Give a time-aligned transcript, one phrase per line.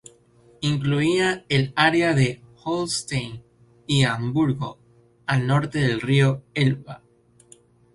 [0.61, 3.43] Incluía el área de Holstein
[3.85, 4.79] y Hamburgo,
[5.27, 7.03] al norte del río Elba.